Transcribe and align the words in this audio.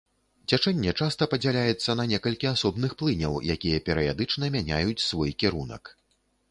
Цячэнне 0.51 0.93
часта 1.01 1.27
падзяляецца 1.33 1.97
на 1.99 2.07
некалькі 2.13 2.51
асобных 2.55 2.91
плыняў, 3.03 3.39
якія 3.57 3.85
перыядычна 3.91 4.53
мяняюць 4.59 5.01
свой 5.09 5.41
кірунак. 5.45 5.83